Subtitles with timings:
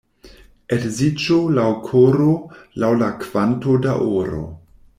[0.77, 2.31] Edziĝo laŭ koro,
[2.85, 4.41] laŭ la kvanto da oro.